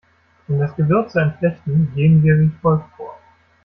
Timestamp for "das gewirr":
0.57-1.07